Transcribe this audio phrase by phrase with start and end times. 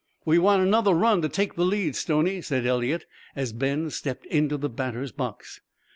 [0.25, 3.05] "We want another run to take the lead, Stoney," said Eliot
[3.35, 5.61] as Ben stepped into the batter's box.